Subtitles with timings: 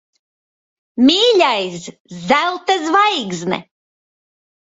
[1.09, 1.75] Mīļais!
[2.31, 3.59] Zelta zvaigzne.